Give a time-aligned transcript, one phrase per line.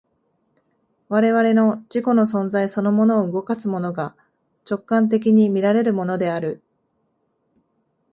[1.09, 4.15] 我々の自己の存在そのものを動かすものが、
[4.67, 6.63] 直観的に見られるものである。